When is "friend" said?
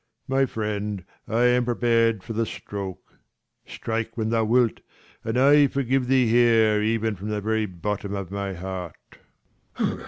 0.47-1.05